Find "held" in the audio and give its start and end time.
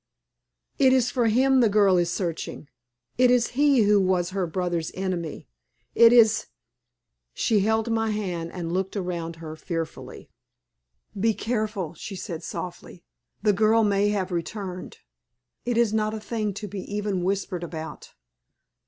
7.59-7.91